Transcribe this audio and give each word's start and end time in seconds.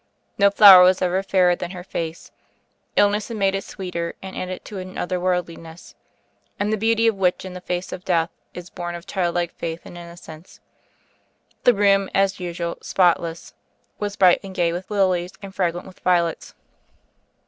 No 0.39 0.49
flower 0.49 0.81
was 0.83 0.99
ever 1.03 1.21
fairer 1.21 1.55
than 1.55 1.69
her 1.69 1.83
face— 1.83 2.31
illness 2.95 3.27
had 3.27 3.37
made 3.37 3.53
it 3.53 3.63
sweeter, 3.63 4.15
and 4.19 4.35
added 4.35 4.65
to 4.65 4.79
it 4.79 4.87
an 4.87 4.97
other 4.97 5.19
worldliness, 5.19 5.93
the 6.57 6.75
beauty 6.75 7.05
of 7.05 7.13
which, 7.19 7.45
in 7.45 7.53
the 7.53 7.61
face 7.61 7.91
of 7.91 8.03
death, 8.03 8.31
is 8.55 8.71
born 8.71 8.95
of 8.95 9.05
childlike 9.05 9.53
faith 9.53 9.81
and 9.85 9.99
innocence. 9.99 10.59
The 11.65 11.75
room, 11.75 12.09
as 12.15 12.39
usual, 12.39 12.79
spotless, 12.81 13.53
was 13.99 14.15
bright 14.15 14.39
and 14.43 14.55
gay 14.55 14.73
with 14.73 14.89
lilies, 14.89 15.33
and 15.39 15.53
fragrant 15.53 15.85
with 15.85 15.99
violets. 15.99 16.55